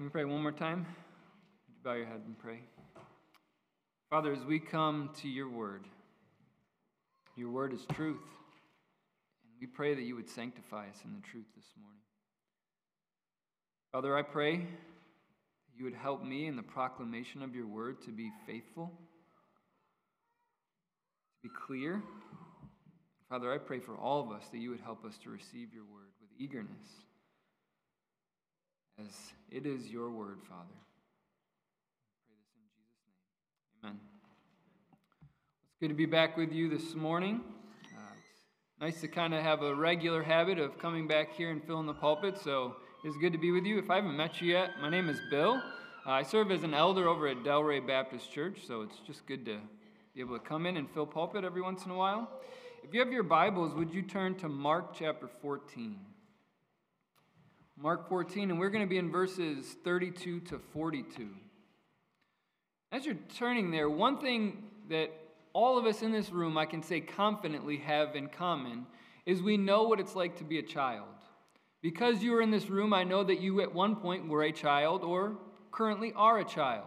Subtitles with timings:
[0.00, 0.86] Can we pray one more time?
[1.84, 2.60] Bow your head and pray.
[4.08, 5.84] Father, as we come to your word,
[7.36, 8.24] your word is truth.
[9.44, 12.00] And we pray that you would sanctify us in the truth this morning.
[13.92, 18.10] Father, I pray that you would help me in the proclamation of your word to
[18.10, 18.86] be faithful,
[21.42, 22.02] to be clear.
[23.28, 25.84] Father, I pray for all of us that you would help us to receive your
[25.84, 26.88] word with eagerness,
[29.00, 30.64] as it is your word, Father.
[33.82, 33.98] Amen.
[35.64, 37.40] It's good to be back with you this morning.
[37.96, 38.00] Uh,
[38.32, 41.86] it's nice to kind of have a regular habit of coming back here and filling
[41.86, 43.78] the pulpit, so it's good to be with you.
[43.78, 45.62] If I haven't met you yet, my name is Bill.
[46.06, 49.44] Uh, I serve as an elder over at Delray Baptist Church, so it's just good
[49.46, 49.58] to
[50.14, 52.28] be able to come in and fill pulpit every once in a while.
[52.82, 55.98] If you have your Bibles, would you turn to Mark chapter 14?
[57.82, 61.30] Mark 14, and we're going to be in verses 32 to 42.
[62.92, 65.10] As you're turning there, one thing that
[65.54, 68.84] all of us in this room, I can say confidently, have in common
[69.24, 71.06] is we know what it's like to be a child.
[71.80, 74.52] Because you are in this room, I know that you at one point were a
[74.52, 75.38] child or
[75.72, 76.84] currently are a child.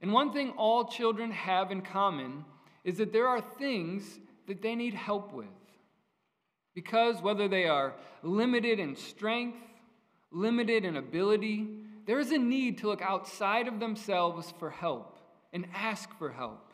[0.00, 2.44] And one thing all children have in common
[2.84, 5.48] is that there are things that they need help with.
[6.76, 9.58] Because whether they are limited in strength,
[10.36, 11.66] limited in ability,
[12.06, 15.18] there is a need to look outside of themselves for help
[15.52, 16.72] and ask for help.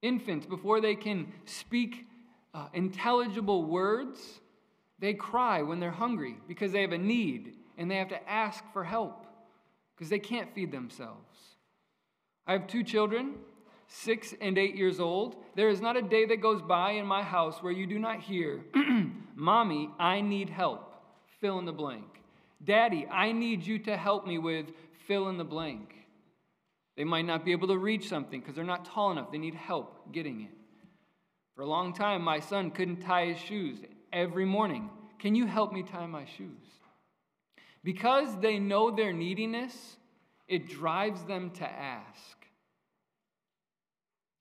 [0.00, 2.06] Infants, before they can speak
[2.54, 4.20] uh, intelligible words,
[4.98, 8.62] they cry when they're hungry because they have a need and they have to ask
[8.72, 9.26] for help
[9.94, 11.56] because they can't feed themselves.
[12.46, 13.34] I have two children,
[13.88, 15.36] six and eight years old.
[15.56, 18.20] There is not a day that goes by in my house where you do not
[18.20, 18.64] hear,
[19.34, 20.94] Mommy, I need help.
[21.40, 22.15] Fill in the blank.
[22.62, 24.66] Daddy, I need you to help me with
[25.06, 25.94] fill in the blank.
[26.96, 29.30] They might not be able to reach something because they're not tall enough.
[29.30, 30.50] They need help getting it.
[31.54, 33.78] For a long time, my son couldn't tie his shoes
[34.12, 34.90] every morning.
[35.18, 36.66] Can you help me tie my shoes?
[37.84, 39.96] Because they know their neediness,
[40.48, 42.36] it drives them to ask.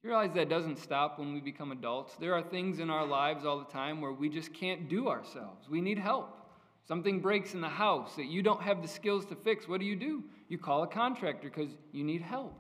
[0.04, 2.16] You realize that doesn't stop when we become adults.
[2.20, 5.68] There are things in our lives all the time where we just can't do ourselves.
[5.70, 6.45] We need help.
[6.88, 9.68] Something breaks in the house that you don't have the skills to fix.
[9.68, 10.24] What do you do?
[10.50, 12.54] You call a contractor because you need help.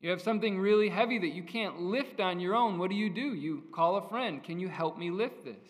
[0.00, 2.78] You have something really heavy that you can't lift on your own.
[2.78, 3.34] What do you do?
[3.34, 4.42] You call a friend.
[4.42, 5.68] Can you help me lift this?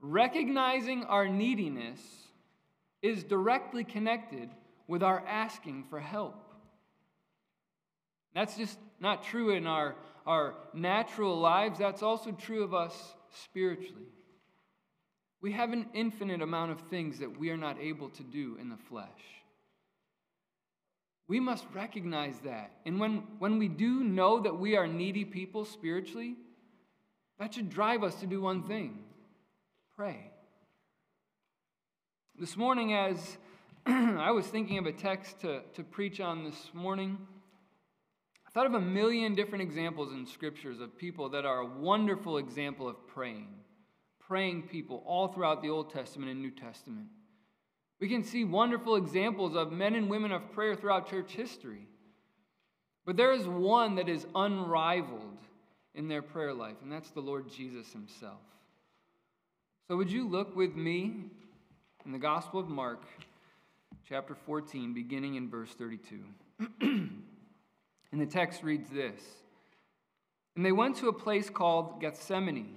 [0.00, 2.00] Recognizing our neediness
[3.00, 4.50] is directly connected
[4.88, 6.52] with our asking for help.
[8.34, 9.94] That's just not true in our,
[10.26, 14.08] our natural lives, that's also true of us spiritually.
[15.44, 18.70] We have an infinite amount of things that we are not able to do in
[18.70, 19.10] the flesh.
[21.28, 22.70] We must recognize that.
[22.86, 26.36] And when, when we do know that we are needy people spiritually,
[27.38, 29.00] that should drive us to do one thing
[29.94, 30.30] pray.
[32.40, 33.36] This morning, as
[33.86, 37.18] I was thinking of a text to, to preach on this morning,
[38.48, 42.38] I thought of a million different examples in scriptures of people that are a wonderful
[42.38, 43.48] example of praying
[44.26, 47.06] praying people all throughout the Old Testament and New Testament.
[48.00, 51.86] We can see wonderful examples of men and women of prayer throughout church history.
[53.06, 55.38] But there is one that is unrivaled
[55.94, 58.40] in their prayer life, and that's the Lord Jesus himself.
[59.86, 61.14] So, would you look with me
[62.06, 63.04] in the Gospel of Mark,
[64.08, 66.20] chapter 14, beginning in verse 32?
[66.80, 67.22] and
[68.12, 69.20] the text reads this
[70.56, 72.76] And they went to a place called Gethsemane.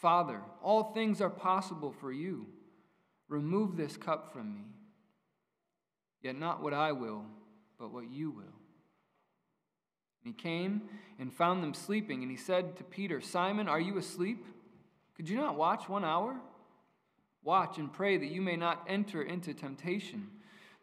[0.00, 2.46] Father, all things are possible for you.
[3.28, 4.64] Remove this cup from me.
[6.22, 7.24] Yet not what I will,
[7.78, 8.44] but what you will.
[10.24, 10.82] And he came
[11.18, 14.44] and found them sleeping, and he said to Peter, Simon, are you asleep?
[15.16, 16.36] Could you not watch one hour?
[17.42, 20.28] Watch and pray that you may not enter into temptation.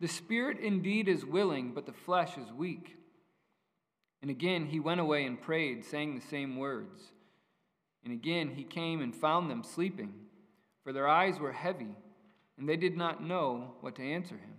[0.02, 2.98] The spirit indeed is willing, but the flesh is weak.
[4.22, 7.00] And again he went away and prayed, saying the same words.
[8.06, 10.14] And again he came and found them sleeping,
[10.84, 11.96] for their eyes were heavy,
[12.58, 14.54] and they did not know what to answer him.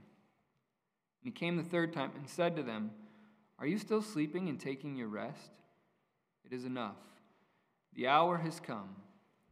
[1.23, 2.91] And he came the third time and said to them,
[3.59, 5.51] Are you still sleeping and taking your rest?
[6.45, 6.97] It is enough.
[7.95, 8.97] The hour has come.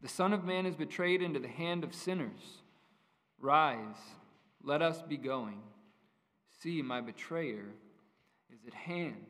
[0.03, 2.63] The Son of Man is betrayed into the hand of sinners.
[3.41, 3.97] Rise,
[4.63, 5.61] let us be going.
[6.61, 7.67] See, my betrayer
[8.53, 9.27] is at hand.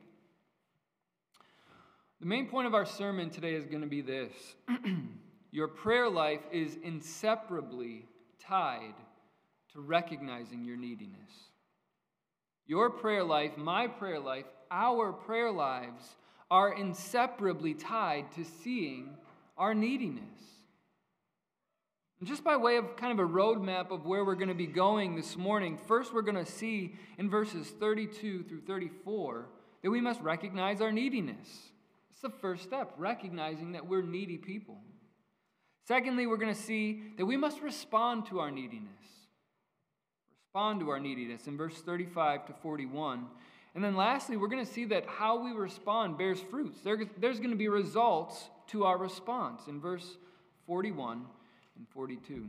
[2.21, 4.33] The main point of our sermon today is going to be this
[5.51, 8.07] Your prayer life is inseparably
[8.41, 8.95] tied
[9.73, 11.31] to recognizing your neediness.
[12.67, 16.17] Your prayer life, my prayer life, our prayer lives
[16.51, 19.17] are inseparably tied to seeing
[19.57, 20.25] our neediness.
[22.21, 24.67] And just by way of kind of a roadmap of where we're going to be
[24.67, 29.47] going this morning, first we're going to see in verses 32 through 34
[29.83, 31.71] that we must recognize our neediness.
[32.25, 34.79] The first step, recognizing that we're needy people.
[35.87, 38.89] Secondly, we're going to see that we must respond to our neediness
[40.55, 43.27] respond to our neediness in verse 35 to 41.
[43.75, 46.79] And then lastly, we're going to see that how we respond bears fruits.
[46.85, 50.17] There, there's going to be results to our response in verse
[50.69, 51.25] 41
[51.77, 52.47] and 42.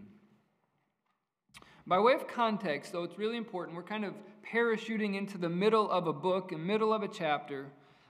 [1.88, 3.75] By way of context, though, it's really important.
[3.75, 4.13] We're kind of
[4.54, 7.66] parachuting into the middle of a book, in middle of a chapter.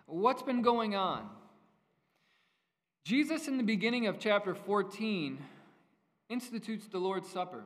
[0.08, 1.30] What's been going on?
[3.06, 5.38] Jesus, in the beginning of chapter 14,
[6.28, 7.64] institutes the Lord's Supper.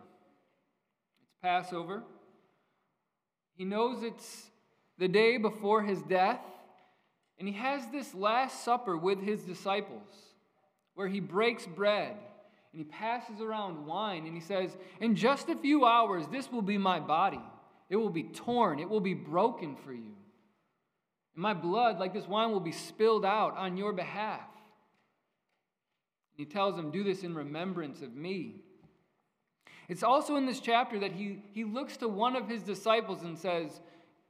[1.21, 2.03] It's Passover.
[3.55, 4.47] He knows it's
[4.97, 6.41] the day before his death,
[7.37, 10.09] and he has this Last Supper with his disciples
[10.93, 12.17] where he breaks bread
[12.73, 16.61] and he passes around wine and he says, In just a few hours, this will
[16.61, 17.39] be my body.
[17.89, 20.17] It will be torn, it will be broken for you.
[21.33, 24.41] And my blood, like this wine, will be spilled out on your behalf.
[26.39, 28.61] He tells them, Do this in remembrance of me.
[29.89, 33.37] It's also in this chapter that he, he looks to one of his disciples and
[33.37, 33.81] says,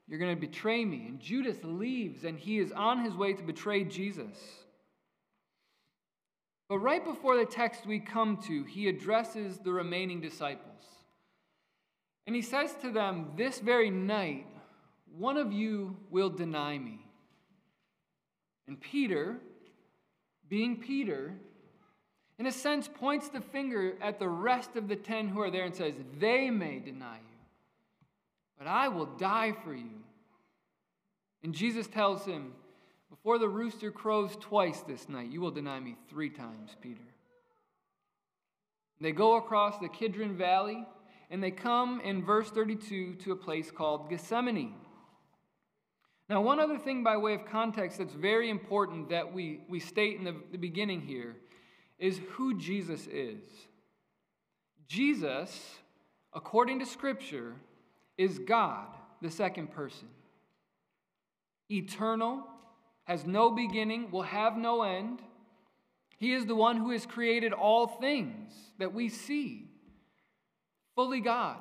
[0.07, 1.05] You're going to betray me.
[1.07, 4.35] And Judas leaves and he is on his way to betray Jesus.
[6.67, 10.83] But right before the text we come to, he addresses the remaining disciples.
[12.25, 14.47] And he says to them, This very night,
[15.15, 17.05] one of you will deny me.
[18.67, 19.37] And Peter,
[20.47, 21.35] being Peter,
[22.39, 25.65] in a sense, points the finger at the rest of the ten who are there
[25.65, 27.37] and says, They may deny you,
[28.57, 29.99] but I will die for you.
[31.43, 32.53] And Jesus tells him,
[33.09, 37.01] Before the rooster crows twice this night, you will deny me three times, Peter.
[39.01, 40.85] They go across the Kidron Valley
[41.29, 44.75] and they come in verse 32 to a place called Gethsemane.
[46.29, 50.17] Now, one other thing by way of context that's very important that we, we state
[50.17, 51.35] in the, the beginning here
[51.99, 53.43] is who Jesus is.
[54.87, 55.77] Jesus,
[56.33, 57.53] according to Scripture,
[58.17, 58.87] is God,
[59.21, 60.07] the second person.
[61.69, 62.43] Eternal,
[63.03, 65.19] has no beginning, will have no end.
[66.17, 69.67] He is the one who has created all things that we see,
[70.95, 71.57] fully God.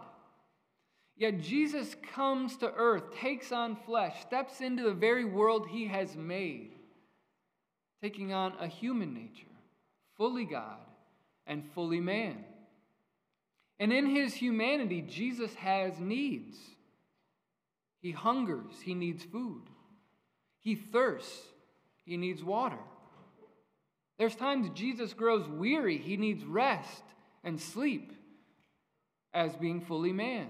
[1.17, 6.15] Yet Jesus comes to earth, takes on flesh, steps into the very world he has
[6.17, 6.73] made,
[8.03, 9.48] taking on a human nature
[10.19, 10.77] fully God
[11.47, 12.45] and fully man.
[13.81, 16.57] And in his humanity, Jesus has needs.
[18.01, 19.63] He hungers, he needs food.
[20.61, 21.41] He thirsts,
[22.05, 22.79] he needs water.
[24.19, 27.05] There's times Jesus grows weary, he needs rest
[27.45, 28.13] and sleep
[29.33, 30.49] as being fully man.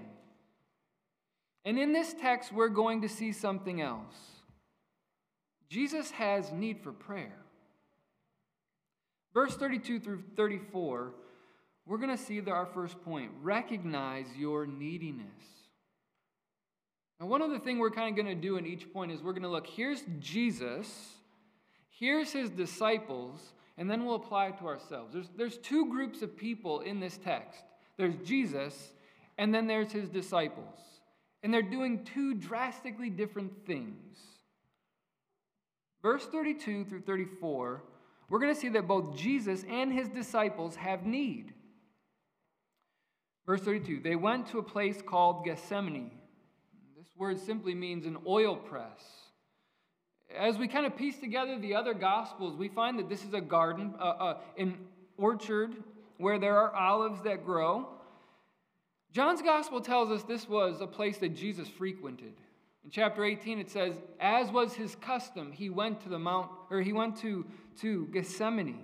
[1.65, 4.15] And in this text, we're going to see something else.
[5.69, 7.37] Jesus has need for prayer.
[9.33, 11.13] Verse 32 through 34,
[11.85, 15.25] we're going to see that our first point recognize your neediness.
[17.19, 19.33] Now, one other thing we're kind of going to do in each point is we're
[19.33, 20.87] going to look here's Jesus,
[21.89, 25.13] here's his disciples, and then we'll apply it to ourselves.
[25.13, 27.61] There's, there's two groups of people in this text
[27.97, 28.93] there's Jesus,
[29.37, 30.79] and then there's his disciples.
[31.43, 34.17] And they're doing two drastically different things.
[36.01, 37.83] Verse 32 through 34
[38.29, 41.53] we're going to see that both Jesus and his disciples have need.
[43.45, 46.11] Verse 32 they went to a place called Gethsemane.
[46.97, 49.01] This word simply means an oil press.
[50.37, 53.41] As we kind of piece together the other gospels, we find that this is a
[53.41, 54.77] garden, uh, uh, an
[55.17, 55.75] orchard
[56.17, 57.87] where there are olives that grow.
[59.11, 62.33] John's gospel tells us this was a place that Jesus frequented.
[62.89, 66.81] In chapter 18, it says, As was his custom, he went to the mount, or
[66.81, 67.45] he went to,
[67.81, 68.83] to Gethsemane.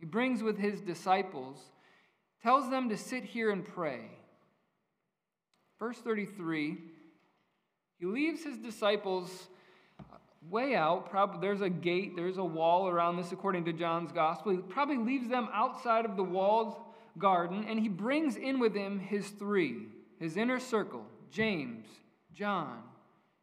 [0.00, 1.58] He brings with his disciples,
[2.42, 4.06] tells them to sit here and pray.
[5.78, 6.78] Verse 33
[7.98, 9.48] He leaves his disciples
[10.48, 11.10] way out.
[11.10, 14.50] Probably there's a gate, there's a wall around this, according to John's gospel.
[14.50, 16.76] He probably leaves them outside of the walled
[17.18, 19.88] garden, and he brings in with him his three,
[20.18, 21.86] his inner circle James,
[22.34, 22.78] John,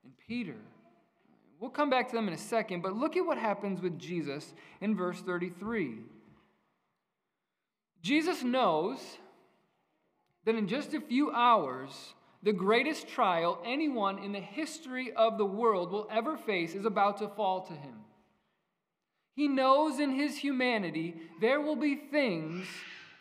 [0.03, 0.55] and Peter.
[1.59, 4.53] We'll come back to them in a second, but look at what happens with Jesus
[4.81, 5.97] in verse 33.
[8.01, 8.99] Jesus knows
[10.45, 15.45] that in just a few hours, the greatest trial anyone in the history of the
[15.45, 17.95] world will ever face is about to fall to him.
[19.35, 22.65] He knows in his humanity there will be things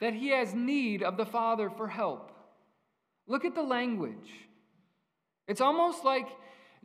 [0.00, 2.30] that he has need of the Father for help.
[3.26, 4.47] Look at the language.
[5.48, 6.28] It's almost like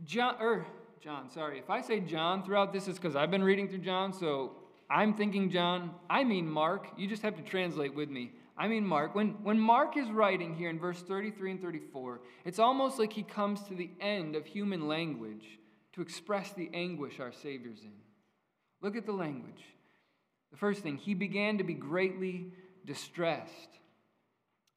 [0.06, 0.66] John, or
[1.02, 1.60] John, sorry.
[1.60, 4.54] If I say John throughout this, it's because I've been reading through John, so
[4.90, 5.92] I'm thinking John.
[6.10, 6.88] I mean Mark.
[6.98, 8.32] You just have to translate with me.
[8.58, 9.16] I mean Mark.
[9.16, 13.24] When, when Mark is writing here in verse 33 and 34, it's almost like he
[13.24, 15.60] comes to the end of human language
[15.94, 17.92] to express the anguish our Savior's in.
[18.82, 19.62] Look at the language.
[20.52, 22.54] The first thing, he began to be greatly
[22.86, 23.80] distressed.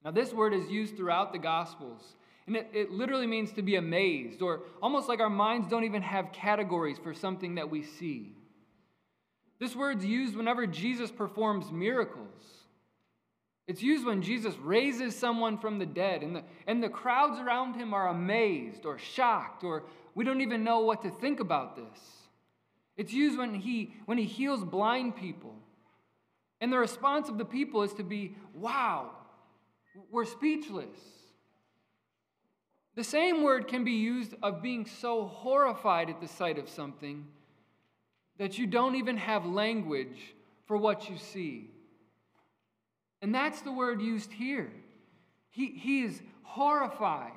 [0.04, 2.16] Now, this word is used throughout the Gospels.
[2.46, 6.02] And it, it literally means to be amazed, or almost like our minds don't even
[6.02, 8.36] have categories for something that we see.
[9.58, 12.42] This word's used whenever Jesus performs miracles.
[13.66, 17.74] It's used when Jesus raises someone from the dead, and the, and the crowds around
[17.74, 19.82] him are amazed or shocked, or
[20.14, 21.98] we don't even know what to think about this.
[22.96, 25.54] It's used when he, when he heals blind people.
[26.60, 29.10] And the response of the people is to be, wow,
[30.10, 30.96] we're speechless.
[32.96, 37.26] The same word can be used of being so horrified at the sight of something
[38.38, 40.34] that you don't even have language
[40.64, 41.70] for what you see.
[43.20, 44.72] And that's the word used here.
[45.50, 47.32] He, he is horrified.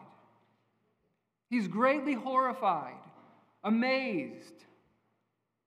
[1.49, 2.93] He's greatly horrified,
[3.63, 4.65] amazed.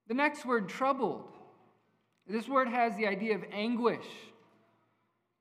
[0.08, 1.28] The next word, troubled.
[2.26, 4.06] This word has the idea of anguish.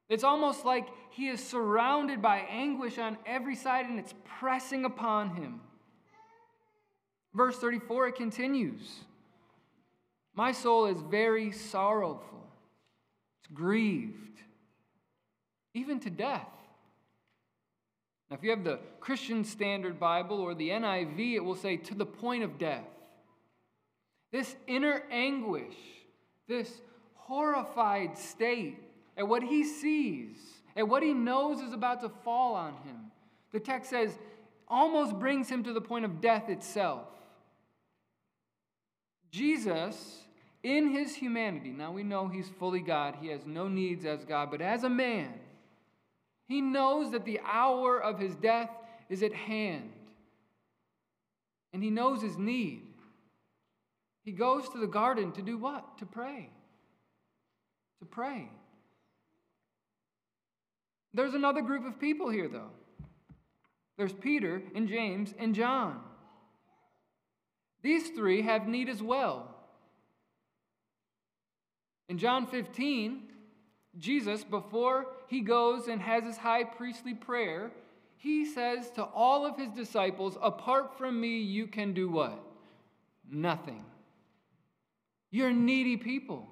[0.09, 5.35] It's almost like he is surrounded by anguish on every side and it's pressing upon
[5.35, 5.59] him.
[7.33, 8.81] Verse 34, it continues
[10.33, 12.47] My soul is very sorrowful,
[13.39, 14.41] it's grieved,
[15.73, 16.47] even to death.
[18.29, 21.93] Now, if you have the Christian Standard Bible or the NIV, it will say to
[21.93, 22.87] the point of death.
[24.31, 25.75] This inner anguish,
[26.47, 26.81] this
[27.15, 28.77] horrified state
[29.17, 30.37] at what he sees,
[30.75, 33.11] at what he knows is about to fall on him.
[33.51, 34.17] The text says,
[34.67, 37.07] almost brings him to the point of death itself.
[39.31, 40.19] Jesus,
[40.63, 44.49] in his humanity, now we know he's fully God, he has no needs as God,
[44.51, 45.33] but as a man,
[46.47, 48.69] he knows that the hour of his death
[49.09, 49.91] is at hand.
[51.73, 52.83] And he knows his need.
[54.23, 55.97] He goes to the garden to do what?
[55.99, 56.49] To pray.
[57.99, 58.49] To pray.
[61.13, 62.71] There's another group of people here, though.
[63.97, 65.99] There's Peter and James and John.
[67.81, 69.55] These three have need as well.
[72.07, 73.23] In John 15,
[73.97, 77.71] Jesus, before he goes and has his high priestly prayer,
[78.17, 82.41] he says to all of his disciples, Apart from me, you can do what?
[83.29, 83.83] Nothing.
[85.31, 86.47] You're needy people.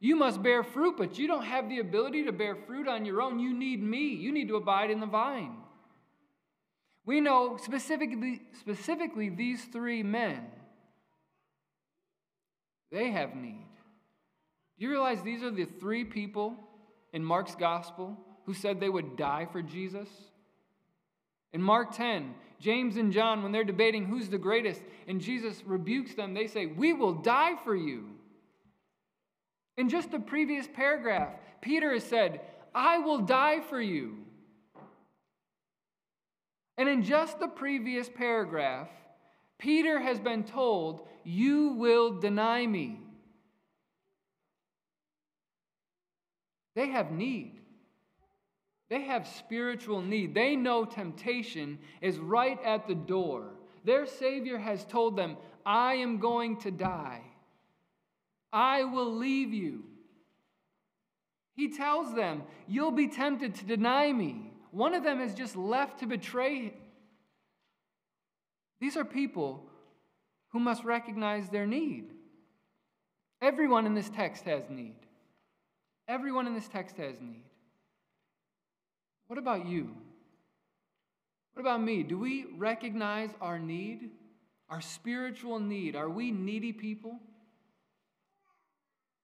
[0.00, 3.20] You must bear fruit, but you don't have the ability to bear fruit on your
[3.20, 3.38] own.
[3.38, 4.08] You need me.
[4.08, 5.56] You need to abide in the vine.
[7.04, 10.46] We know specifically, specifically these three men,
[12.90, 13.66] they have need.
[14.78, 16.56] Do you realize these are the three people
[17.12, 18.16] in Mark's gospel
[18.46, 20.08] who said they would die for Jesus?
[21.52, 26.14] In Mark 10, James and John, when they're debating who's the greatest, and Jesus rebukes
[26.14, 28.10] them, they say, We will die for you.
[29.76, 32.40] In just the previous paragraph, Peter has said,
[32.74, 34.18] I will die for you.
[36.76, 38.88] And in just the previous paragraph,
[39.58, 43.00] Peter has been told, You will deny me.
[46.74, 47.60] They have need.
[48.88, 50.34] They have spiritual need.
[50.34, 53.52] They know temptation is right at the door.
[53.84, 57.22] Their Savior has told them, I am going to die.
[58.52, 59.84] I will leave you.
[61.54, 64.52] He tells them, You'll be tempted to deny me.
[64.70, 66.72] One of them is just left to betray him.
[68.80, 69.66] These are people
[70.52, 72.12] who must recognize their need.
[73.42, 74.96] Everyone in this text has need.
[76.08, 77.44] Everyone in this text has need.
[79.26, 79.94] What about you?
[81.54, 82.02] What about me?
[82.02, 84.10] Do we recognize our need,
[84.68, 85.94] our spiritual need?
[85.94, 87.20] Are we needy people?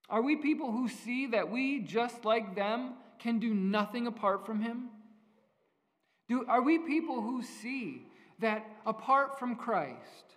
[0.08, 4.60] Are we people who see that we, just like them, can do nothing apart from
[4.60, 4.90] Him?
[6.28, 8.06] Do, are we people who see
[8.38, 10.36] that apart from Christ,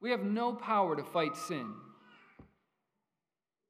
[0.00, 1.72] we have no power to fight sin?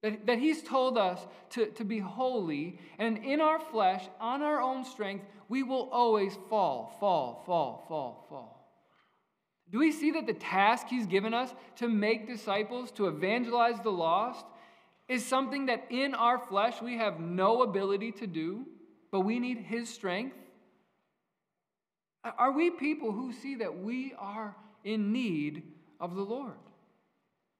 [0.02, 4.60] That, that He's told us to, to be holy, and in our flesh, on our
[4.60, 8.52] own strength, we will always fall, fall, fall, fall, fall.
[9.70, 13.90] Do we see that the task He's given us to make disciples, to evangelize the
[13.90, 14.44] lost,
[15.08, 18.66] is something that in our flesh we have no ability to do,
[19.10, 20.36] but we need His strength?
[22.38, 25.62] Are we people who see that we are in need
[26.00, 26.58] of the Lord?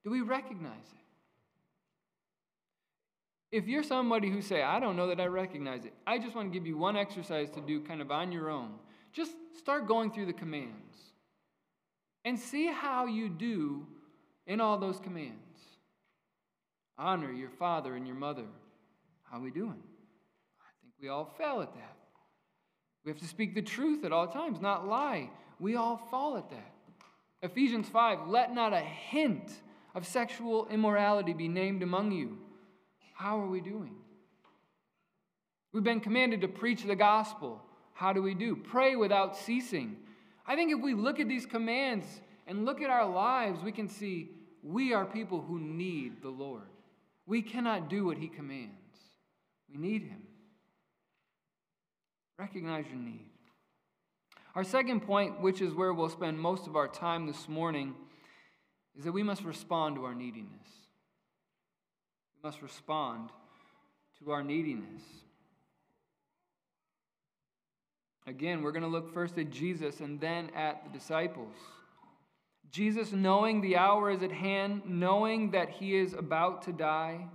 [0.03, 0.97] Do we recognize it?
[3.49, 6.51] If you're somebody who say, I don't know that I recognize it, I just want
[6.51, 8.71] to give you one exercise to do kind of on your own.
[9.13, 10.97] Just start going through the commands
[12.25, 13.87] and see how you do
[14.47, 15.46] in all those commands.
[16.97, 18.45] Honor your father and your mother.
[19.23, 19.69] How are we doing?
[19.69, 21.97] I think we all fail at that.
[23.05, 25.29] We have to speak the truth at all times, not lie.
[25.59, 26.73] We all fall at that.
[27.41, 29.51] Ephesians 5 let not a hint
[29.95, 32.37] of sexual immorality be named among you.
[33.13, 33.95] How are we doing?
[35.73, 37.61] We've been commanded to preach the gospel.
[37.93, 38.55] How do we do?
[38.55, 39.97] Pray without ceasing.
[40.45, 42.05] I think if we look at these commands
[42.45, 44.31] and look at our lives, we can see
[44.63, 46.67] we are people who need the Lord.
[47.27, 48.71] We cannot do what He commands,
[49.69, 50.23] we need Him.
[52.39, 53.29] Recognize your need.
[54.55, 57.93] Our second point, which is where we'll spend most of our time this morning,
[58.97, 60.67] is that we must respond to our neediness.
[62.35, 63.29] We must respond
[64.19, 65.01] to our neediness.
[68.25, 71.55] Again, we're going to look first at Jesus and then at the disciples.
[72.71, 77.27] Jesus, knowing the hour is at hand, knowing that he is about to die,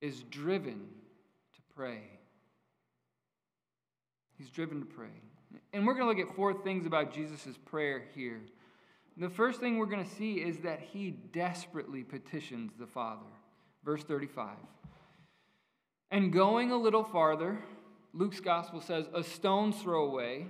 [0.00, 0.88] is driven
[1.54, 2.02] to pray.
[4.38, 5.08] He's driven to pray.
[5.72, 8.40] And we're going to look at four things about Jesus' prayer here.
[9.16, 13.24] The first thing we're going to see is that he desperately petitions the Father.
[13.84, 14.56] Verse 35.
[16.10, 17.58] And going a little farther,
[18.12, 20.46] Luke's gospel says, a stone's throw away.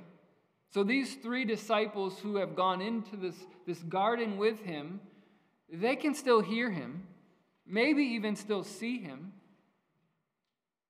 [0.73, 5.01] So these three disciples who have gone into this, this garden with him,
[5.73, 7.07] they can still hear him,
[7.67, 9.33] maybe even still see him.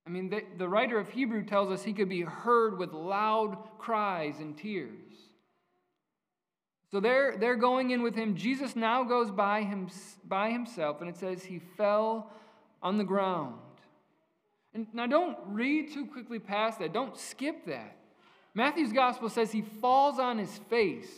[0.06, 3.58] I mean, the, the writer of Hebrew tells us he could be heard with loud
[3.78, 4.92] cries and tears.
[6.92, 8.36] So they're, they're going in with him.
[8.36, 9.88] Jesus now goes by, him,
[10.24, 12.30] by himself, and it says he fell
[12.82, 13.56] on the ground.
[14.72, 17.96] And now don't read too quickly past that, don't skip that.
[18.56, 21.12] Matthew's gospel says he falls on his face.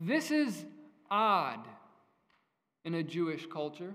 [0.00, 0.64] This is
[1.08, 1.60] odd
[2.84, 3.94] in a Jewish culture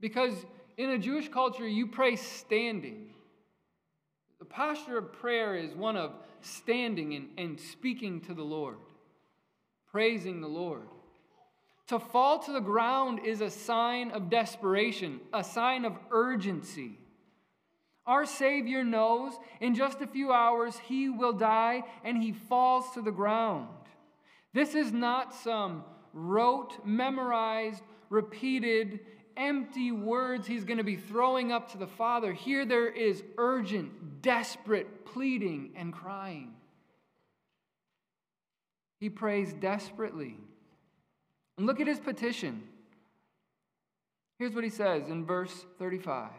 [0.00, 0.32] because
[0.78, 3.10] in a Jewish culture, you pray standing.
[4.38, 8.78] The posture of prayer is one of standing and, and speaking to the Lord,
[9.90, 10.88] praising the Lord.
[11.88, 16.92] To fall to the ground is a sign of desperation, a sign of urgency.
[18.08, 23.02] Our Savior knows in just a few hours he will die and he falls to
[23.02, 23.68] the ground.
[24.54, 29.00] This is not some rote, memorized, repeated,
[29.36, 32.32] empty words he's going to be throwing up to the Father.
[32.32, 36.54] Here there is urgent, desperate pleading and crying.
[39.00, 40.38] He prays desperately.
[41.58, 42.62] And look at his petition.
[44.38, 46.30] Here's what he says in verse 35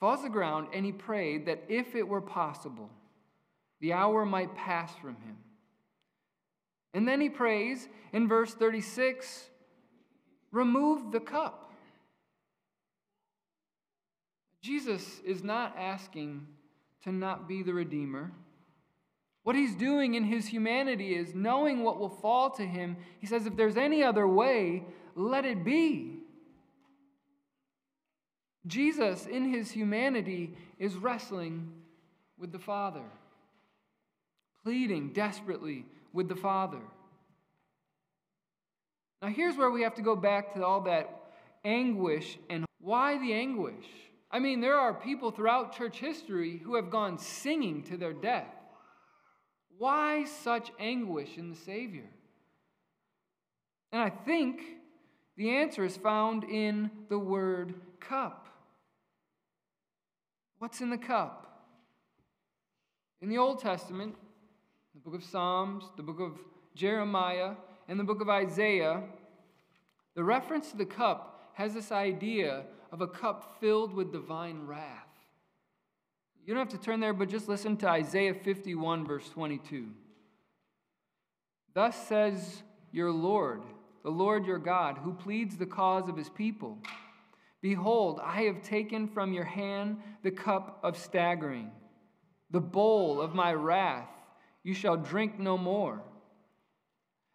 [0.00, 2.90] falls to the ground and he prayed that if it were possible,
[3.80, 5.36] the hour might pass from him.
[6.94, 9.50] And then he prays in verse 36
[10.50, 11.72] remove the cup.
[14.62, 16.46] Jesus is not asking
[17.04, 18.32] to not be the Redeemer.
[19.44, 22.96] What he's doing in his humanity is knowing what will fall to him.
[23.20, 24.84] He says, if there's any other way,
[25.14, 26.17] let it be.
[28.68, 31.72] Jesus, in his humanity, is wrestling
[32.38, 33.02] with the Father,
[34.62, 36.80] pleading desperately with the Father.
[39.20, 41.10] Now, here's where we have to go back to all that
[41.64, 43.86] anguish and why the anguish?
[44.30, 48.54] I mean, there are people throughout church history who have gone singing to their death.
[49.78, 52.08] Why such anguish in the Savior?
[53.90, 54.60] And I think
[55.36, 58.47] the answer is found in the word cup.
[60.58, 61.64] What's in the cup?
[63.20, 64.16] In the Old Testament,
[64.94, 66.38] the book of Psalms, the book of
[66.74, 67.52] Jeremiah,
[67.88, 69.02] and the book of Isaiah,
[70.14, 75.06] the reference to the cup has this idea of a cup filled with divine wrath.
[76.44, 79.88] You don't have to turn there, but just listen to Isaiah 51, verse 22.
[81.74, 83.62] Thus says your Lord,
[84.02, 86.78] the Lord your God, who pleads the cause of his people
[87.60, 91.70] Behold, I have taken from your hand the cup of staggering,
[92.50, 94.08] the bowl of my wrath.
[94.62, 96.02] You shall drink no more.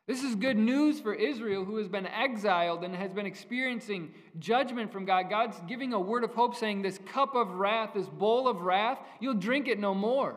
[0.06, 4.92] This is good news for Israel who has been exiled and has been experiencing judgment
[4.92, 5.30] from God.
[5.30, 9.00] God's giving a word of hope saying, This cup of wrath, this bowl of wrath,
[9.22, 10.36] you'll drink it no more.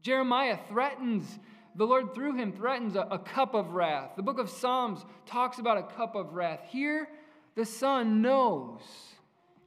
[0.00, 1.38] Jeremiah threatens,
[1.74, 4.12] the Lord through him threatens a, a cup of wrath.
[4.16, 6.60] The book of Psalms talks about a cup of wrath.
[6.70, 7.08] Here,
[7.54, 8.80] the Son knows.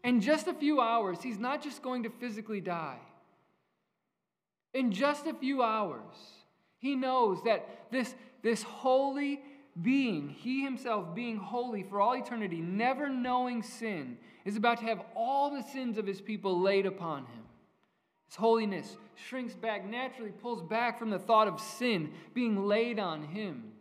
[0.03, 2.99] In just a few hours, he's not just going to physically die.
[4.73, 6.15] In just a few hours,
[6.77, 9.41] he knows that this this holy
[9.81, 15.01] being, he himself being holy for all eternity, never knowing sin, is about to have
[15.15, 17.43] all the sins of his people laid upon him.
[18.27, 23.23] His holiness shrinks back, naturally pulls back from the thought of sin being laid on
[23.23, 23.72] him.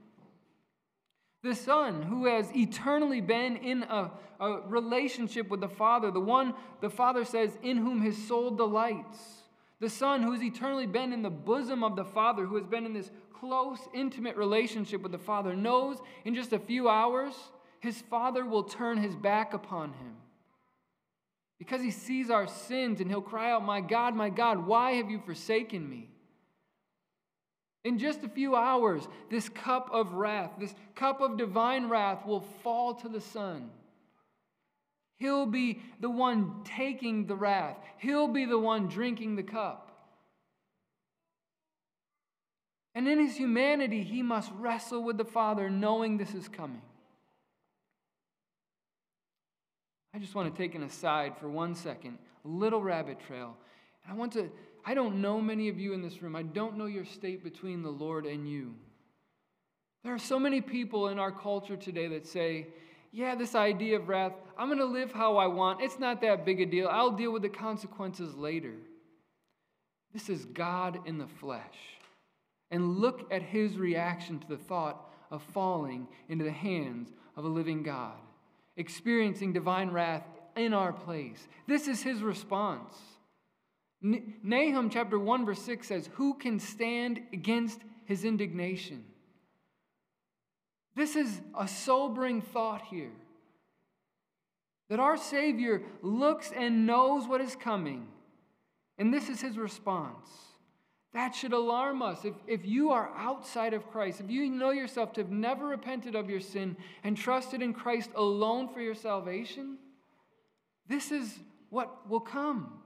[1.42, 6.54] The Son, who has eternally been in a, a relationship with the Father, the one
[6.80, 9.18] the Father says, in whom his soul delights.
[9.80, 12.86] The Son, who has eternally been in the bosom of the Father, who has been
[12.86, 17.34] in this close, intimate relationship with the Father knows in just a few hours
[17.80, 20.14] his Father will turn his back upon him.
[21.58, 25.10] Because he sees our sins and he'll cry out, My God, my God, why have
[25.10, 26.11] you forsaken me?
[27.84, 32.44] In just a few hours, this cup of wrath, this cup of divine wrath will
[32.62, 33.70] fall to the Son.
[35.18, 39.88] He'll be the one taking the wrath, He'll be the one drinking the cup.
[42.94, 46.82] And in his humanity, he must wrestle with the Father, knowing this is coming.
[50.14, 53.56] I just want to take an aside for one second, little rabbit trail.
[54.04, 54.50] And I want to,
[54.84, 56.34] I don't know many of you in this room.
[56.34, 58.74] I don't know your state between the Lord and you.
[60.04, 62.66] There are so many people in our culture today that say,
[63.12, 65.82] yeah, this idea of wrath, I'm going to live how I want.
[65.82, 66.88] It's not that big a deal.
[66.88, 68.74] I'll deal with the consequences later.
[70.12, 71.76] This is God in the flesh
[72.70, 77.48] and look at his reaction to the thought of falling into the hands of a
[77.48, 78.16] living God,
[78.76, 80.24] experiencing divine wrath
[80.56, 81.46] in our place.
[81.66, 82.94] This is his response.
[84.02, 89.04] Nahum chapter 1 verse 6 says, "Who can stand against his indignation?"
[90.94, 93.12] This is a sobering thought here.
[94.88, 98.08] That our Savior looks and knows what is coming,
[98.98, 100.28] and this is his response.
[101.12, 102.24] That should alarm us.
[102.24, 106.14] If, if you are outside of Christ, if you know yourself to have never repented
[106.14, 109.78] of your sin and trusted in Christ alone for your salvation,
[110.88, 111.38] this is
[111.68, 112.81] what will come.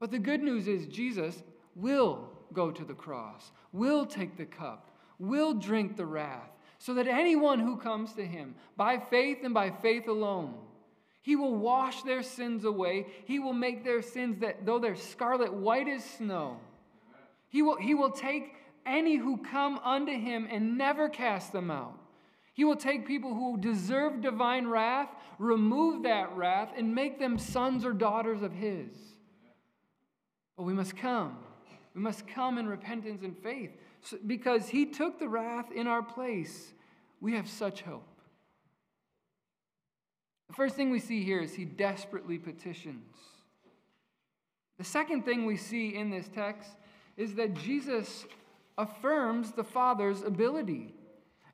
[0.00, 1.42] But the good news is Jesus
[1.76, 7.06] will go to the cross, will take the cup, will drink the wrath, so that
[7.06, 10.54] anyone who comes to him by faith and by faith alone
[11.22, 13.06] he will wash their sins away.
[13.26, 16.58] He will make their sins that though they're scarlet white as snow.
[17.48, 18.54] He will, he will take
[18.86, 21.98] any who come unto him and never cast them out.
[22.54, 25.08] He will take people who deserve divine wrath,
[25.38, 29.09] remove that wrath, and make them sons or daughters of his.
[30.60, 31.38] But we must come.
[31.94, 33.70] We must come in repentance and faith
[34.02, 36.74] so, because he took the wrath in our place.
[37.18, 38.06] We have such hope.
[40.48, 43.16] The first thing we see here is he desperately petitions.
[44.76, 46.72] The second thing we see in this text
[47.16, 48.26] is that Jesus
[48.76, 50.92] affirms the Father's ability.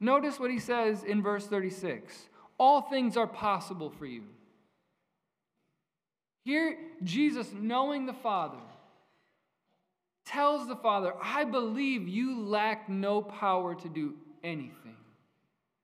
[0.01, 4.25] Notice what he says in verse 36 All things are possible for you.
[6.45, 8.59] Here, Jesus, knowing the Father,
[10.26, 14.96] tells the Father, I believe you lack no power to do anything.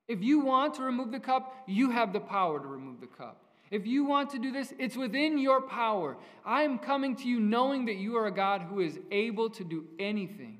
[0.07, 3.39] If you want to remove the cup, you have the power to remove the cup.
[3.71, 6.17] If you want to do this, it's within your power.
[6.45, 9.63] I am coming to you knowing that you are a God who is able to
[9.63, 10.59] do anything.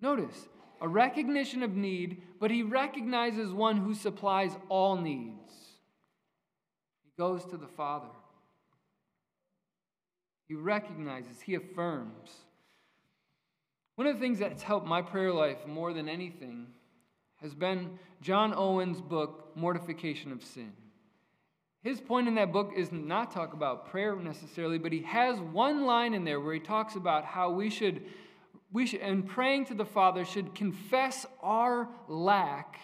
[0.00, 0.48] Notice
[0.80, 5.52] a recognition of need, but he recognizes one who supplies all needs.
[7.02, 8.06] He goes to the Father.
[10.48, 12.30] He recognizes, he affirms.
[13.96, 16.68] One of the things that's helped my prayer life more than anything
[17.42, 20.72] has been John Owen's book, Mortification of Sin.
[21.82, 25.84] his point in that book is not talk about prayer necessarily, but he has one
[25.84, 28.02] line in there where he talks about how we should,
[28.72, 32.78] we should, and praying to the Father, should confess our lack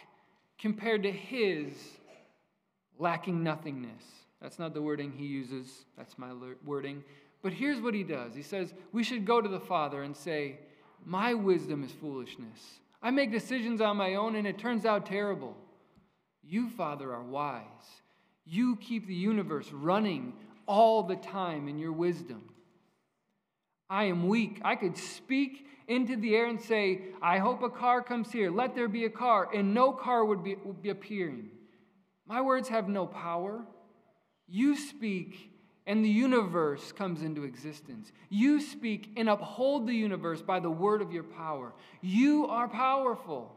[0.59, 1.73] compared to his
[2.99, 4.03] lacking nothingness.
[4.41, 6.33] That's not the wording he uses, that's my
[6.65, 7.03] wording.
[7.45, 10.59] But here's what he does He says, We should go to the Father and say,
[11.05, 12.81] My wisdom is foolishness.
[13.03, 15.55] I make decisions on my own and it turns out terrible.
[16.43, 17.63] You, Father, are wise.
[18.47, 20.33] You keep the universe running
[20.67, 22.43] all the time in your wisdom.
[23.91, 24.61] I am weak.
[24.65, 28.51] I could speak into the air and say, I hope a car comes here.
[28.51, 29.51] Let there be a car.
[29.55, 31.51] And no car would be, would be appearing.
[32.27, 33.67] My words have no power.
[34.49, 35.54] You speak,
[35.87, 38.11] and the universe comes into existence.
[38.31, 41.73] You speak and uphold the universe by the word of your power.
[42.01, 43.55] You are powerful.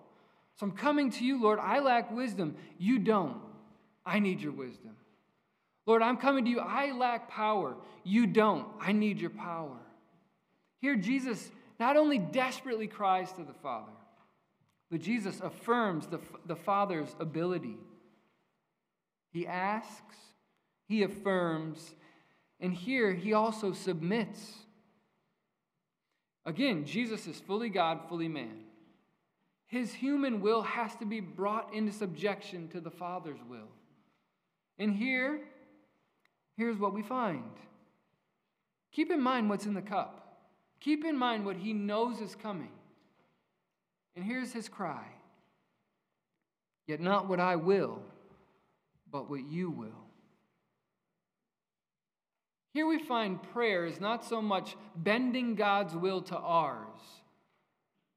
[0.59, 1.59] So I'm coming to you, Lord.
[1.59, 2.55] I lack wisdom.
[2.77, 3.37] You don't.
[4.05, 4.95] I need your wisdom.
[5.85, 6.59] Lord, I'm coming to you.
[6.59, 7.75] I lack power.
[8.03, 8.67] You don't.
[8.79, 9.77] I need your power.
[10.81, 13.91] Here, Jesus not only desperately cries to the Father,
[14.91, 17.77] but Jesus affirms the, the Father's ability.
[19.31, 20.15] He asks,
[20.87, 21.95] he affirms,
[22.59, 24.53] and here he also submits.
[26.45, 28.63] Again, Jesus is fully God, fully man.
[29.67, 33.67] His human will has to be brought into subjection to the Father's will.
[34.79, 35.41] And here,
[36.55, 37.51] here's what we find.
[38.91, 40.23] Keep in mind what's in the cup.
[40.79, 42.71] Keep in mind what he knows is coming.
[44.15, 45.05] And here's his cry
[46.87, 48.01] Yet not what I will,
[49.11, 50.06] but what you will.
[52.77, 56.99] Here we find prayer is not so much bending God's will to ours,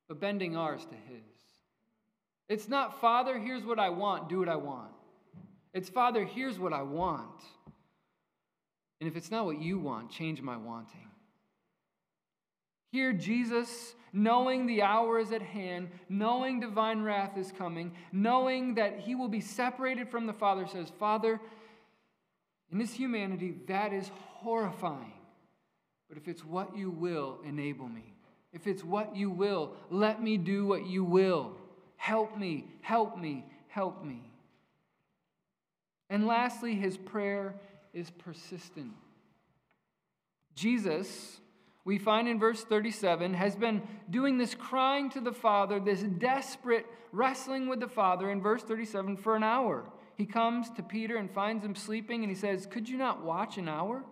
[0.06, 1.24] but bending ours to His.
[2.46, 4.90] It's not, Father, here's what I want, do what I want.
[5.72, 7.40] It's, Father, here's what I want.
[9.00, 11.08] And if it's not what you want, change my wanting.
[12.92, 19.00] Here, Jesus, knowing the hour is at hand, knowing divine wrath is coming, knowing that
[19.00, 21.40] he will be separated from the Father, says, Father,
[22.70, 24.10] in this humanity, that is
[24.42, 25.12] horrifying.
[26.08, 28.14] But if it's what you will, enable me.
[28.52, 31.52] If it's what you will, let me do what you will.
[31.96, 34.22] Help me, help me, help me.
[36.08, 37.54] And lastly, his prayer
[37.92, 38.92] is persistent.
[40.54, 41.38] Jesus,
[41.84, 46.86] we find in verse 37, has been doing this crying to the Father, this desperate
[47.12, 49.84] wrestling with the Father in verse 37 for an hour.
[50.16, 53.56] He comes to Peter and finds him sleeping, and he says, Could you not watch
[53.56, 54.04] an hour?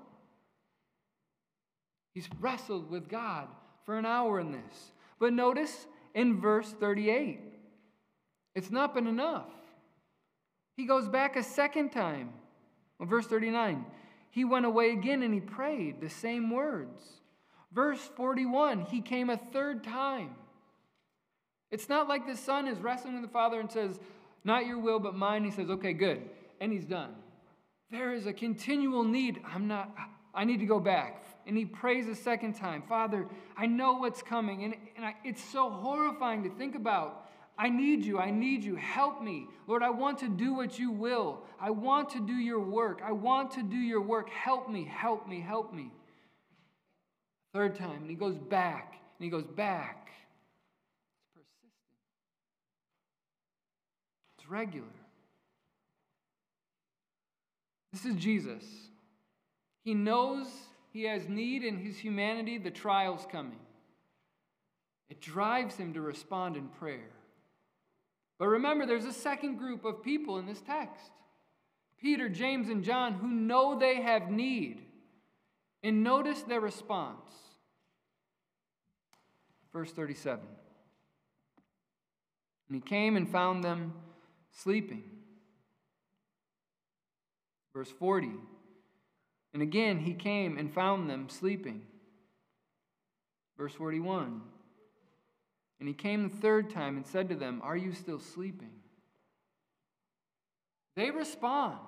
[2.12, 3.48] He's wrestled with God
[3.84, 4.92] for an hour in this.
[5.18, 7.40] But notice in verse 38,
[8.54, 9.50] it's not been enough.
[10.76, 12.30] He goes back a second time.
[12.98, 13.84] Well, verse 39,
[14.30, 17.00] he went away again and he prayed the same words.
[17.72, 20.30] Verse 41, he came a third time.
[21.70, 23.98] It's not like the son is wrestling with the father and says,
[24.44, 25.44] Not your will, but mine.
[25.44, 26.22] He says, Okay, good.
[26.60, 27.14] And he's done.
[27.90, 29.40] There is a continual need.
[29.46, 29.94] I'm not,
[30.34, 31.24] I need to go back.
[31.48, 34.62] And he prays a second time Father, I know what's coming.
[34.62, 37.24] And, and I, it's so horrifying to think about.
[37.60, 38.20] I need you.
[38.20, 38.76] I need you.
[38.76, 39.48] Help me.
[39.66, 41.40] Lord, I want to do what you will.
[41.60, 43.02] I want to do your work.
[43.04, 44.30] I want to do your work.
[44.30, 44.84] Help me.
[44.84, 45.40] Help me.
[45.40, 45.90] Help me.
[47.54, 50.10] Third time, and he goes back, and he goes back.
[51.16, 51.72] It's persistent,
[54.38, 54.86] it's regular.
[57.92, 58.64] This is Jesus.
[59.82, 60.46] He knows
[60.98, 63.60] he has need in his humanity, the trial's coming.
[65.08, 67.12] It drives him to respond in prayer.
[68.36, 71.12] But remember, there's a second group of people in this text
[72.00, 74.82] Peter, James, and John who know they have need.
[75.84, 77.30] And notice their response.
[79.72, 80.44] Verse 37.
[82.68, 83.92] And he came and found them
[84.50, 85.04] sleeping.
[87.72, 88.32] Verse 40.
[89.52, 91.82] And again he came and found them sleeping.
[93.56, 94.40] Verse 41.
[95.80, 98.70] And he came the third time and said to them, Are you still sleeping?
[100.96, 101.78] They respond.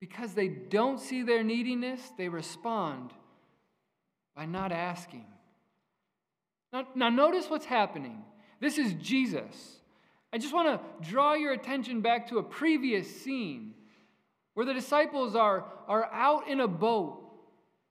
[0.00, 3.12] Because they don't see their neediness, they respond
[4.36, 5.24] by not asking.
[6.72, 8.22] Now, now notice what's happening.
[8.60, 9.78] This is Jesus.
[10.32, 13.74] I just want to draw your attention back to a previous scene
[14.54, 17.20] where the disciples are, are out in a boat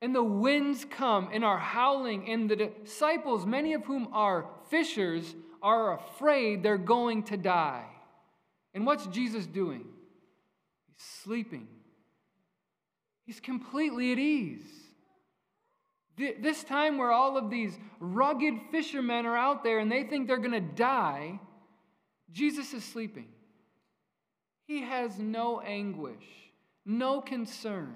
[0.01, 5.33] and the winds come and are howling, and the disciples, many of whom are fishers,
[5.61, 7.85] are afraid they're going to die.
[8.73, 9.85] And what's Jesus doing?
[10.87, 11.69] He's sleeping.
[13.25, 14.67] He's completely at ease.
[16.17, 20.35] This time, where all of these rugged fishermen are out there and they think they're
[20.37, 21.39] going to die,
[22.29, 23.29] Jesus is sleeping.
[24.67, 26.25] He has no anguish,
[26.85, 27.95] no concern.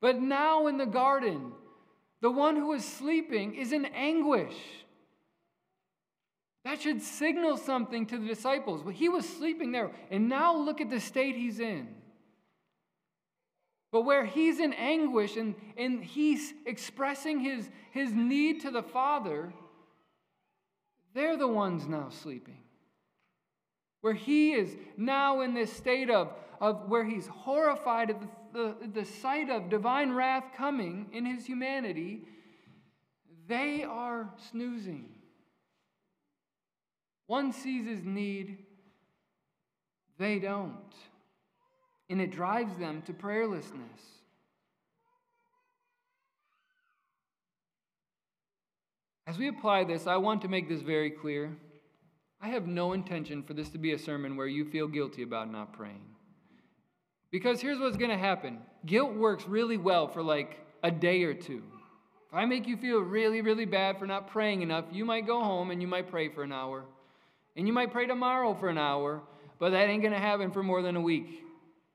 [0.00, 1.52] But now in the garden,
[2.20, 4.56] the one who is sleeping is in anguish.
[6.64, 8.82] That should signal something to the disciples.
[8.82, 11.88] But he was sleeping there, and now look at the state he's in.
[13.92, 19.52] But where he's in anguish and, and he's expressing his, his need to the Father,
[21.14, 22.58] they're the ones now sleeping.
[24.00, 26.32] Where he is now in this state of,
[26.64, 31.44] of where he's horrified at the, the, the sight of divine wrath coming in his
[31.44, 32.22] humanity,
[33.46, 35.10] they are snoozing.
[37.26, 38.56] One sees his need,
[40.18, 40.94] they don't.
[42.08, 44.00] And it drives them to prayerlessness.
[49.26, 51.58] As we apply this, I want to make this very clear.
[52.40, 55.52] I have no intention for this to be a sermon where you feel guilty about
[55.52, 56.13] not praying.
[57.34, 61.34] Because here's what's going to happen guilt works really well for like a day or
[61.34, 61.64] two.
[62.28, 65.42] If I make you feel really, really bad for not praying enough, you might go
[65.42, 66.84] home and you might pray for an hour.
[67.56, 69.20] And you might pray tomorrow for an hour,
[69.58, 71.42] but that ain't going to happen for more than a week.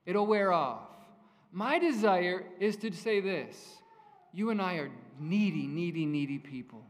[0.06, 0.82] It'll wear off.
[1.54, 3.56] My desire is to say this
[4.34, 6.84] you and I are needy, needy, needy people.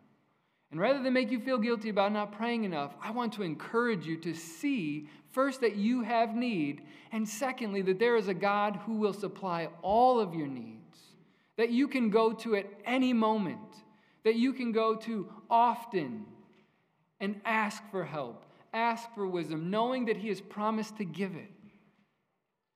[0.72, 4.06] And rather than make you feel guilty about not praying enough, I want to encourage
[4.06, 8.80] you to see first that you have need, and secondly, that there is a God
[8.86, 10.98] who will supply all of your needs,
[11.58, 13.60] that you can go to at any moment,
[14.24, 16.26] that you can go to often
[17.20, 21.52] and ask for help, ask for wisdom, knowing that He has promised to give it.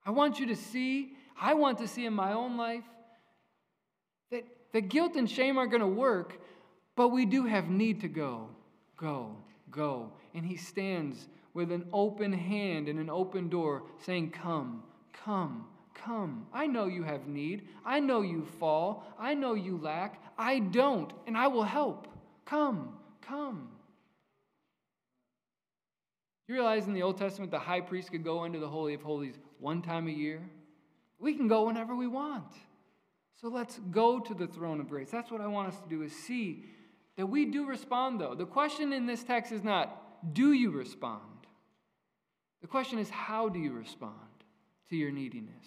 [0.06, 2.84] I want you to see, I want to see in my own life
[4.32, 6.40] that, that guilt and shame are going to work,
[6.96, 8.50] but we do have need to go,
[8.98, 9.36] go,
[9.72, 10.12] go.
[10.34, 16.48] And He stands with an open hand and an open door saying, Come, come, come.
[16.54, 17.68] I know you have need.
[17.86, 19.06] I know you fall.
[19.20, 20.22] I know you lack.
[20.38, 22.08] I don't, and I will help.
[22.46, 23.70] Come, come.
[26.48, 29.02] You realize in the Old Testament the high priest could go into the Holy of
[29.02, 30.42] Holies one time a year?
[31.20, 32.52] We can go whenever we want.
[33.40, 35.10] So let's go to the throne of grace.
[35.10, 36.66] That's what I want us to do is see
[37.18, 38.36] that we do respond though.
[38.36, 41.22] The question in this text is not do you respond?
[42.62, 44.16] The question is how do you respond
[44.90, 45.66] to your neediness?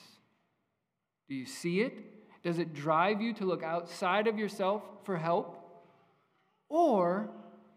[1.29, 2.43] Do you see it?
[2.43, 5.63] Does it drive you to look outside of yourself for help?
[6.69, 7.29] Or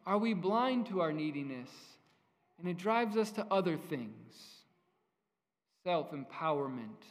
[0.05, 1.69] are we blind to our neediness
[2.59, 4.59] and it drives us to other things
[5.83, 7.01] self empowerment,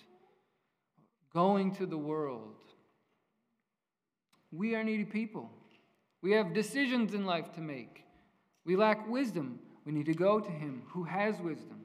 [1.33, 2.55] going to the world.
[4.53, 5.51] We are needy people.
[6.22, 8.04] We have decisions in life to make.
[8.64, 9.61] We lack wisdom.
[9.85, 11.81] We need to go to Him who has wisdom.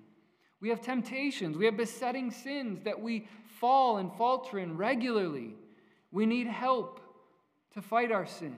[0.59, 1.57] We have temptations.
[1.57, 3.27] We have besetting sins that we
[3.59, 5.55] fall and falter in regularly.
[6.11, 6.99] We need help
[7.73, 8.55] to fight our sin.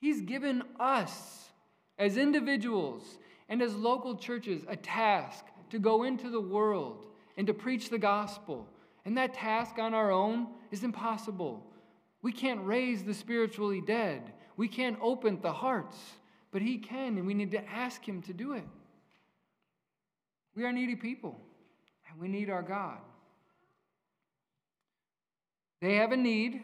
[0.00, 1.50] He's given us
[1.98, 3.02] as individuals
[3.48, 7.98] and as local churches a task to go into the world and to preach the
[7.98, 8.66] gospel.
[9.04, 11.69] And that task on our own is impossible.
[12.22, 15.96] We can't raise the spiritually dead, we can't open the hearts,
[16.52, 18.64] but He can, and we need to ask Him to do it.
[20.54, 21.40] We are needy people,
[22.10, 22.98] and we need our God.
[25.80, 26.62] They have a need,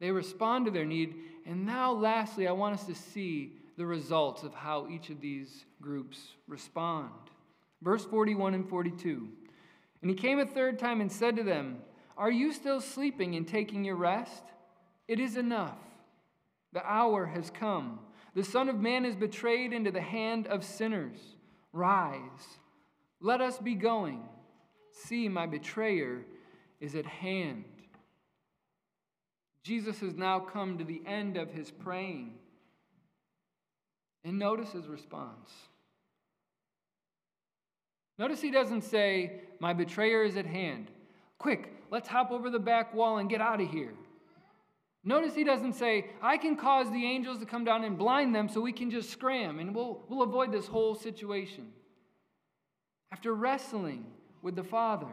[0.00, 1.14] they respond to their need,
[1.46, 5.64] and now, lastly, I want us to see the results of how each of these
[5.80, 7.10] groups respond.
[7.82, 9.28] Verse 41 and 42.
[10.00, 11.78] And he came a third time and said to them,
[12.16, 14.44] Are you still sleeping and taking your rest?
[15.06, 15.78] It is enough.
[16.72, 18.00] The hour has come.
[18.34, 21.18] The Son of Man is betrayed into the hand of sinners.
[21.72, 22.58] Rise,
[23.20, 24.22] let us be going.
[24.92, 26.24] See, my betrayer
[26.80, 27.64] is at hand.
[29.62, 32.34] Jesus has now come to the end of his praying.
[34.24, 35.50] And notice his response.
[38.18, 40.90] Notice he doesn't say, My betrayer is at hand.
[41.38, 43.94] Quick, let's hop over the back wall and get out of here.
[45.04, 48.48] Notice he doesn't say, I can cause the angels to come down and blind them
[48.48, 51.68] so we can just scram and we'll, we'll avoid this whole situation.
[53.12, 54.06] After wrestling
[54.40, 55.12] with the Father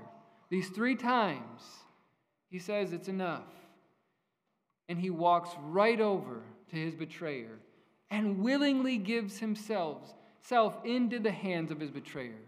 [0.49, 1.61] these three times,
[2.49, 3.47] he says, It's enough.
[4.87, 7.59] And he walks right over to his betrayer
[8.09, 12.39] and willingly gives himself self into the hands of his betrayer.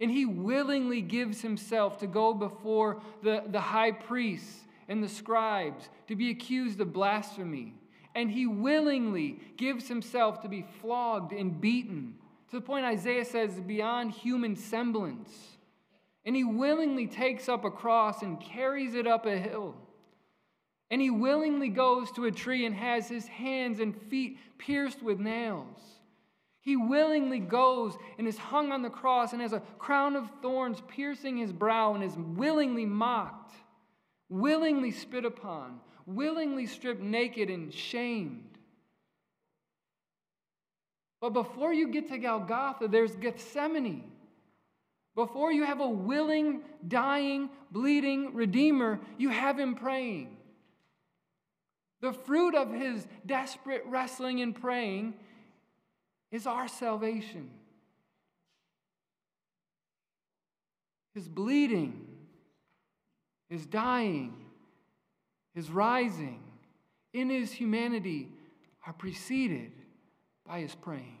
[0.00, 5.88] And he willingly gives himself to go before the, the high priests and the scribes
[6.08, 7.74] to be accused of blasphemy.
[8.14, 12.14] And he willingly gives himself to be flogged and beaten
[12.50, 15.30] to the point Isaiah says beyond human semblance.
[16.24, 19.74] And he willingly takes up a cross and carries it up a hill.
[20.90, 25.18] And he willingly goes to a tree and has his hands and feet pierced with
[25.18, 25.78] nails.
[26.60, 30.82] He willingly goes and is hung on the cross and has a crown of thorns
[30.88, 33.54] piercing his brow and is willingly mocked,
[34.28, 38.58] willingly spit upon, willingly stripped naked and shamed.
[41.20, 44.12] But before you get to Golgotha, there's Gethsemane.
[45.14, 50.36] Before you have a willing, dying, bleeding Redeemer, you have him praying.
[52.02, 55.14] The fruit of his desperate wrestling and praying
[56.30, 57.50] is our salvation.
[61.14, 62.05] His bleeding,
[63.48, 64.34] his dying,
[65.54, 66.42] his rising
[67.12, 68.28] in his humanity
[68.86, 69.72] are preceded
[70.46, 71.18] by his praying.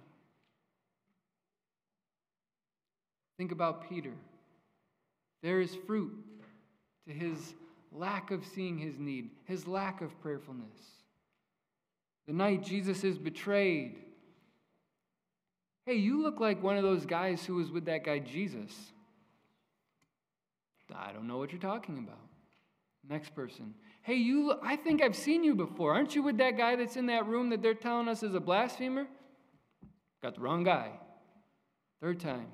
[3.36, 4.12] Think about Peter.
[5.42, 6.12] There is fruit
[7.06, 7.54] to his
[7.92, 10.80] lack of seeing his need, his lack of prayerfulness.
[12.26, 13.96] The night Jesus is betrayed.
[15.84, 18.72] Hey, you look like one of those guys who was with that guy Jesus.
[20.94, 22.20] I don't know what you're talking about.
[23.08, 23.74] Next person.
[24.02, 25.94] Hey, you I think I've seen you before.
[25.94, 28.40] Aren't you with that guy that's in that room that they're telling us is a
[28.40, 29.06] blasphemer?
[30.22, 30.90] Got the wrong guy.
[32.00, 32.48] Third time.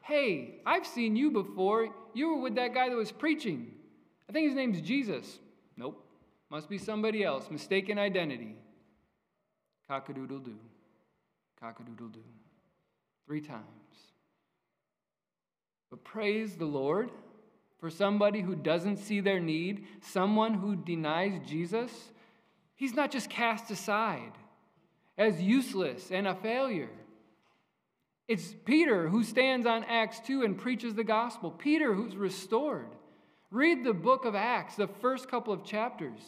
[0.00, 1.88] Hey, I've seen you before.
[2.14, 3.72] You were with that guy that was preaching.
[4.28, 5.38] I think his name's Jesus.
[5.76, 6.04] Nope.
[6.50, 7.50] Must be somebody else.
[7.50, 8.56] Mistaken identity.
[9.88, 10.58] Cock a doodle doo.
[11.62, 12.24] Cockadoodle doo.
[13.26, 13.64] Three times.
[15.90, 17.10] But praise the Lord
[17.78, 21.90] for somebody who doesn't see their need, someone who denies Jesus.
[22.74, 24.32] He's not just cast aside
[25.16, 26.90] as useless and a failure.
[28.28, 31.50] It's Peter who stands on Acts 2 and preaches the gospel.
[31.50, 32.88] Peter who's restored.
[33.50, 36.20] Read the book of Acts, the first couple of chapters.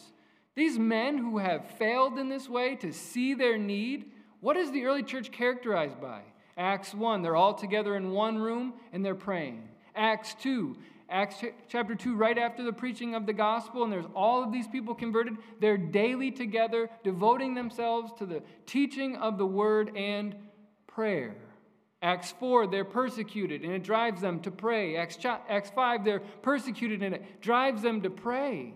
[0.55, 4.85] These men who have failed in this way to see their need, what is the
[4.85, 6.21] early church characterized by?
[6.57, 9.69] Acts 1, they're all together in one room and they're praying.
[9.95, 10.75] Acts 2,
[11.11, 14.67] Acts chapter 2, right after the preaching of the gospel, and there's all of these
[14.67, 15.33] people converted.
[15.59, 20.33] They're daily together, devoting themselves to the teaching of the word and
[20.87, 21.35] prayer.
[22.01, 24.97] Acts 4, they're persecuted and it drives them to pray.
[24.97, 28.73] Acts, Acts 5, they're persecuted and it drives them to pray.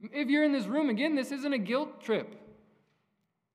[0.00, 2.34] If you're in this room, again, this isn't a guilt trip.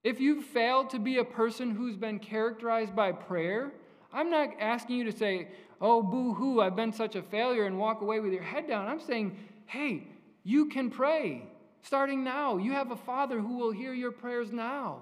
[0.03, 3.73] If you've failed to be a person who's been characterized by prayer,
[4.11, 5.49] I'm not asking you to say,
[5.81, 8.87] oh, boo hoo, I've been such a failure and walk away with your head down.
[8.87, 10.07] I'm saying, hey,
[10.43, 11.43] you can pray
[11.83, 12.57] starting now.
[12.57, 15.01] You have a Father who will hear your prayers now.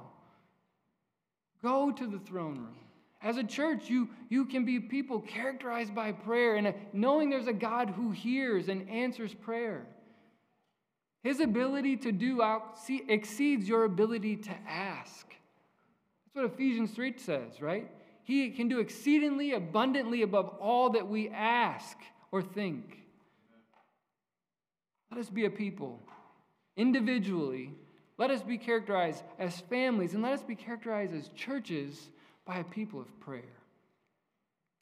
[1.62, 2.76] Go to the throne room.
[3.22, 7.48] As a church, you, you can be people characterized by prayer and uh, knowing there's
[7.48, 9.88] a God who hears and answers prayer.
[11.24, 15.28] His ability to do out, exceeds your ability to ask.
[15.28, 17.90] That's what Ephesians 3 says, right?
[18.26, 21.96] He can do exceedingly abundantly above all that we ask
[22.32, 22.98] or think.
[25.12, 26.02] Let us be a people
[26.76, 27.72] individually.
[28.18, 32.10] Let us be characterized as families, and let us be characterized as churches
[32.46, 33.44] by a people of prayer.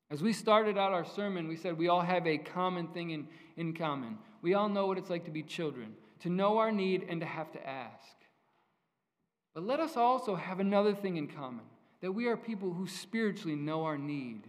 [0.10, 3.28] As we started out our sermon, we said we all have a common thing in,
[3.58, 4.18] in common.
[4.42, 7.28] We all know what it's like to be children, to know our need and to
[7.28, 8.16] have to ask.
[9.54, 11.66] But let us also have another thing in common
[12.04, 14.42] that we are people who spiritually know our need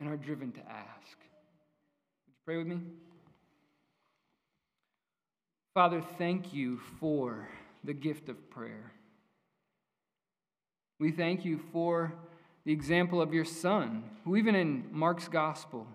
[0.00, 1.18] and are driven to ask.
[2.26, 2.80] Would you pray with me?
[5.74, 7.46] Father, thank you for
[7.84, 8.92] the gift of prayer.
[10.98, 12.14] We thank you for
[12.64, 15.86] the example of your Son, who, even in Mark's Gospel,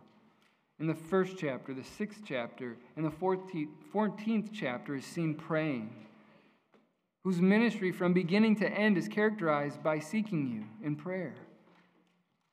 [0.79, 6.07] in the first chapter, the sixth chapter, and the 14th chapter, is seen praying,
[7.28, 11.36] whose ministry from beginning to end is characterized by seeking you in prayer.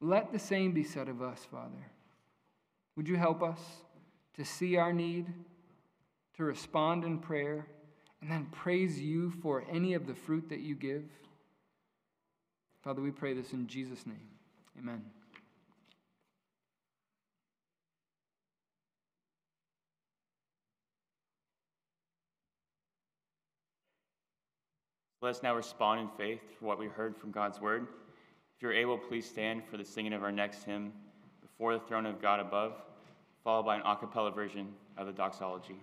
[0.00, 1.92] Let the same be said of us, Father.
[2.96, 3.60] Would you help us
[4.34, 5.32] to see our need,
[6.38, 7.68] to respond in prayer,
[8.20, 11.04] and then praise you for any of the fruit that you give?
[12.82, 14.26] Father, we pray this in Jesus' name.
[14.76, 15.04] Amen.
[25.24, 27.86] Let us now respond in faith for what we heard from God's word.
[28.54, 30.92] If you're able, please stand for the singing of our next hymn.
[31.40, 32.74] Before the throne of God above,
[33.42, 34.68] followed by an a cappella version
[34.98, 35.76] of the doxology.